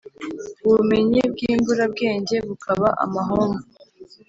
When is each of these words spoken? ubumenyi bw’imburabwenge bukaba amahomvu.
ubumenyi 0.65 1.21
bw’imburabwenge 1.31 2.35
bukaba 2.47 2.87
amahomvu. 3.03 3.61